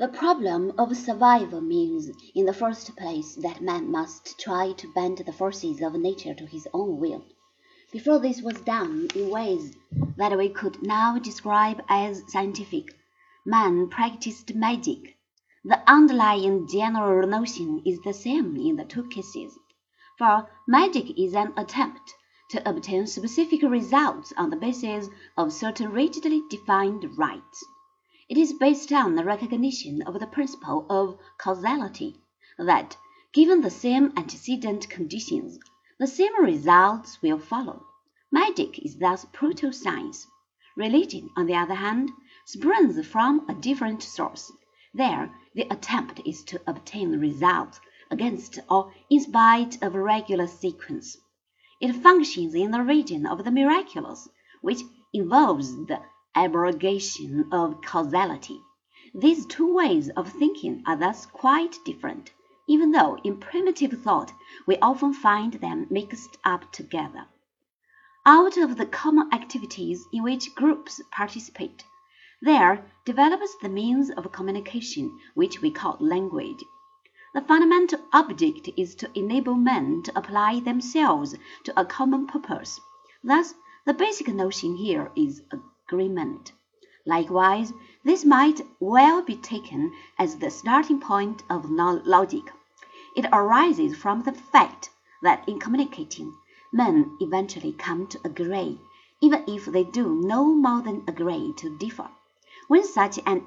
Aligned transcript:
The 0.00 0.08
problem 0.08 0.72
of 0.78 0.96
survival 0.96 1.60
means, 1.60 2.08
in 2.34 2.46
the 2.46 2.54
first 2.54 2.96
place, 2.96 3.34
that 3.34 3.60
man 3.60 3.90
must 3.90 4.40
try 4.40 4.72
to 4.72 4.92
bend 4.94 5.18
the 5.18 5.30
forces 5.30 5.82
of 5.82 5.92
nature 5.92 6.32
to 6.32 6.46
his 6.46 6.66
own 6.72 6.98
will. 6.98 7.22
Before 7.92 8.18
this 8.18 8.40
was 8.40 8.62
done 8.62 9.08
in 9.14 9.28
ways 9.28 9.76
that 10.16 10.38
we 10.38 10.48
could 10.48 10.82
now 10.82 11.18
describe 11.18 11.82
as 11.86 12.22
scientific, 12.28 12.96
man 13.44 13.90
practiced 13.90 14.54
magic. 14.54 15.18
The 15.66 15.82
underlying 15.86 16.66
general 16.66 17.28
notion 17.28 17.82
is 17.84 18.00
the 18.00 18.14
same 18.14 18.56
in 18.56 18.76
the 18.76 18.86
two 18.86 19.06
cases, 19.08 19.52
for 20.16 20.48
magic 20.66 21.10
is 21.18 21.34
an 21.34 21.52
attempt 21.58 22.14
to 22.52 22.66
obtain 22.66 23.06
specific 23.06 23.60
results 23.60 24.32
on 24.38 24.48
the 24.48 24.56
basis 24.56 25.10
of 25.36 25.52
certain 25.52 25.92
rigidly 25.92 26.40
defined 26.48 27.18
rites. 27.18 27.62
It 28.30 28.38
is 28.38 28.52
based 28.52 28.92
on 28.92 29.16
the 29.16 29.24
recognition 29.24 30.02
of 30.02 30.20
the 30.20 30.26
principle 30.28 30.86
of 30.88 31.18
causality, 31.36 32.14
that, 32.58 32.96
given 33.32 33.60
the 33.60 33.70
same 33.70 34.12
antecedent 34.16 34.88
conditions, 34.88 35.58
the 35.98 36.06
same 36.06 36.40
results 36.40 37.20
will 37.22 37.40
follow. 37.40 37.86
Magic 38.30 38.78
is 38.84 38.98
thus 38.98 39.26
proto-science. 39.32 40.28
Religion, 40.76 41.30
on 41.36 41.46
the 41.46 41.56
other 41.56 41.74
hand, 41.74 42.12
springs 42.44 43.04
from 43.04 43.50
a 43.50 43.54
different 43.54 44.00
source. 44.00 44.52
There, 44.94 45.34
the 45.56 45.66
attempt 45.68 46.20
is 46.24 46.44
to 46.44 46.60
obtain 46.68 47.18
results 47.18 47.80
against 48.12 48.60
or 48.70 48.92
in 49.10 49.18
spite 49.18 49.82
of 49.82 49.96
a 49.96 50.00
regular 50.00 50.46
sequence. 50.46 51.18
It 51.80 51.94
functions 51.94 52.54
in 52.54 52.70
the 52.70 52.84
region 52.84 53.26
of 53.26 53.42
the 53.42 53.50
miraculous, 53.50 54.28
which 54.60 54.82
involves 55.12 55.74
the 55.86 56.00
abrogation 56.34 57.48
of 57.52 57.82
causality. 57.82 58.60
These 59.14 59.46
two 59.46 59.74
ways 59.74 60.08
of 60.10 60.28
thinking 60.28 60.82
are 60.86 60.96
thus 60.96 61.26
quite 61.26 61.76
different, 61.84 62.30
even 62.68 62.92
though 62.92 63.18
in 63.24 63.38
primitive 63.38 64.00
thought 64.02 64.32
we 64.66 64.76
often 64.78 65.12
find 65.12 65.54
them 65.54 65.86
mixed 65.90 66.38
up 66.44 66.70
together. 66.72 67.26
Out 68.24 68.56
of 68.56 68.76
the 68.76 68.86
common 68.86 69.32
activities 69.32 70.04
in 70.12 70.22
which 70.22 70.54
groups 70.54 71.00
participate, 71.10 71.84
there 72.40 72.84
develops 73.04 73.56
the 73.56 73.68
means 73.68 74.10
of 74.10 74.30
communication 74.30 75.18
which 75.34 75.60
we 75.60 75.70
call 75.70 75.96
language. 75.98 76.62
The 77.34 77.40
fundamental 77.40 78.00
object 78.12 78.68
is 78.76 78.94
to 78.96 79.10
enable 79.18 79.54
men 79.54 80.02
to 80.04 80.18
apply 80.18 80.60
themselves 80.60 81.34
to 81.64 81.80
a 81.80 81.84
common 81.84 82.26
purpose. 82.26 82.80
Thus, 83.24 83.54
the 83.84 83.94
basic 83.94 84.28
notion 84.28 84.76
here 84.76 85.10
is 85.16 85.42
agreement. 85.90 86.52
Likewise, 87.04 87.72
this 88.04 88.24
might 88.24 88.60
well 88.78 89.22
be 89.22 89.34
taken 89.34 89.92
as 90.18 90.36
the 90.36 90.50
starting 90.50 91.00
point 91.00 91.42
of 91.50 91.68
logic. 91.68 92.52
It 93.16 93.26
arises 93.32 93.96
from 93.96 94.22
the 94.22 94.32
fact 94.32 94.90
that 95.22 95.48
in 95.48 95.58
communicating, 95.58 96.32
men 96.72 97.16
eventually 97.20 97.72
come 97.72 98.06
to 98.06 98.20
agree, 98.24 98.78
even 99.20 99.42
if 99.48 99.64
they 99.66 99.82
do 99.82 100.20
no 100.22 100.44
more 100.44 100.80
than 100.80 101.02
agree 101.08 101.52
to 101.56 101.76
differ. 101.76 102.08
When 102.68 102.84
such 102.84 103.18
an 103.26 103.44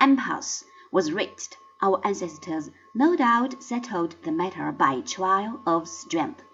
impasse 0.00 0.62
was 0.92 1.12
reached, 1.12 1.56
our 1.82 2.00
ancestors 2.06 2.70
no 2.94 3.16
doubt 3.16 3.60
settled 3.60 4.14
the 4.22 4.30
matter 4.30 4.70
by 4.70 5.00
trial 5.00 5.60
of 5.66 5.88
strength. 5.88 6.44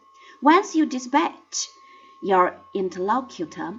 Once 0.41 0.75
you 0.75 0.87
dispatch 0.87 1.69
your 2.23 2.57
interlocutor 2.75 3.79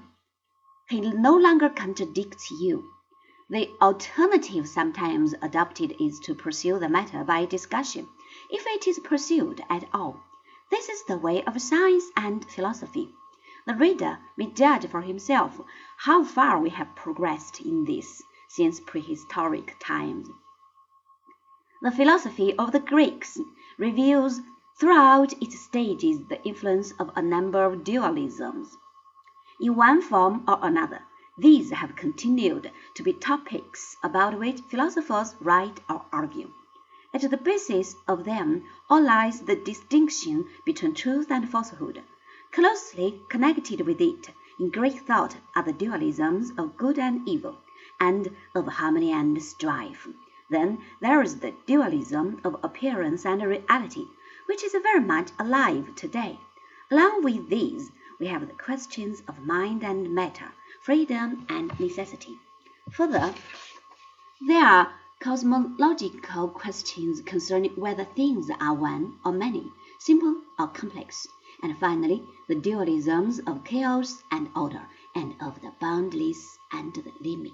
he 0.90 1.02
no 1.02 1.38
longer 1.38 1.70
contradicts 1.70 2.50
you. 2.50 2.92
The 3.48 3.70
alternative 3.80 4.68
sometimes 4.68 5.36
adopted 5.40 5.96
is 6.00 6.20
to 6.22 6.34
pursue 6.34 6.80
the 6.80 6.90
matter 6.90 7.24
by 7.24 7.46
discussion, 7.46 8.08
if 8.50 8.66
it 8.66 8.88
is 8.88 8.98
pursued 8.98 9.62
at 9.70 9.88
all. 9.94 10.24
This 10.72 10.90
is 10.90 11.04
the 11.04 11.18
way 11.18 11.44
of 11.44 11.62
science 11.62 12.06
and 12.16 12.44
philosophy. 12.50 13.14
The 13.68 13.76
reader 13.76 14.18
may 14.36 14.48
judge 14.48 14.88
for 14.88 15.02
himself 15.02 15.62
how 15.98 16.24
far 16.24 16.60
we 16.60 16.72
have 16.72 16.96
progressed 16.96 17.62
in 17.62 17.86
this 17.86 18.24
since 18.48 18.80
prehistoric 18.80 19.76
times. 19.80 20.28
The 21.84 21.92
philosophy 21.92 22.56
of 22.58 22.72
the 22.72 22.80
Greeks 22.80 23.38
reveals 23.78 24.42
throughout 24.80 25.34
its 25.34 25.60
stages 25.60 26.18
the 26.30 26.44
influence 26.44 26.94
of 26.94 27.12
a 27.16 27.22
number 27.22 27.64
of 27.64 27.84
dualisms. 27.84 28.76
In 29.62 29.76
one 29.76 30.02
form 30.02 30.46
or 30.48 30.58
another, 30.62 31.02
these 31.38 31.72
have 31.72 31.98
continued 31.98 32.72
to 32.96 33.04
be 33.04 33.12
topics 33.12 33.98
about 34.02 34.40
which 34.40 34.62
philosophers 34.62 35.36
write 35.42 35.82
or 35.90 36.06
argue. 36.14 36.54
At 37.14 37.30
the 37.30 37.36
basis 37.36 37.98
of 38.08 38.24
them 38.24 38.64
all 38.90 39.02
lies 39.02 39.42
the 39.42 39.58
distinction 39.58 40.48
between 40.66 40.94
truth 40.94 41.30
and 41.30 41.52
falsehood. 41.52 42.04
Closely 42.54 43.22
connected 43.28 43.82
with 43.82 44.00
it 44.00 44.30
in 44.62 44.70
Greek 44.70 45.00
thought 45.02 45.36
are 45.54 45.64
the 45.64 45.74
dualisms 45.74 46.52
of 46.58 46.78
good 46.78 46.98
and 46.98 47.28
evil, 47.28 47.58
and 48.00 48.34
of 48.56 48.66
harmony 48.66 49.12
and 49.12 49.44
strife. 49.44 50.08
Then 50.50 50.80
there 51.02 51.22
is 51.22 51.42
the 51.42 51.54
dualism 51.66 52.40
of 52.46 52.64
appearance 52.64 53.26
and 53.26 53.42
reality, 53.44 54.06
which 54.46 54.64
is 54.64 54.72
very 54.72 55.02
much 55.02 55.32
alive 55.38 55.96
today. 55.96 56.40
Along 56.90 57.24
with 57.24 57.50
these, 57.50 57.92
we 58.20 58.28
have 58.28 58.46
the 58.46 58.54
questions 58.54 59.24
of 59.28 59.46
mind 59.46 59.84
and 59.84 60.14
matter, 60.14 60.52
freedom 60.82 61.46
and 61.50 61.80
necessity. 61.80 62.38
Further, 62.92 63.34
there 64.48 64.66
are 64.66 64.94
cosmological 65.22 66.50
questions 66.50 67.22
concerning 67.22 67.72
whether 67.72 68.04
things 68.04 68.50
are 68.60 68.74
one 68.74 69.18
or 69.24 69.32
many, 69.32 69.72
simple 70.00 70.42
or 70.58 70.68
complex, 70.68 71.28
and 71.64 71.78
finally 71.78 72.24
the 72.48 72.56
dualisms 72.56 73.40
of 73.48 73.64
chaos 73.64 74.22
and 74.32 74.50
order, 74.56 74.86
and 75.16 75.36
of 75.42 75.62
the 75.62 75.72
boundless 75.80 76.58
and 76.72 76.94
the 76.94 77.12
limit. 77.22 77.54